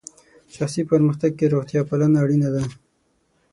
شخصي 0.55 0.81
پرمختګ 0.91 1.31
کې 1.39 1.51
روغتیا 1.53 1.81
پالنه 1.89 2.17
اړینه 2.23 2.49
ده. 2.55 2.63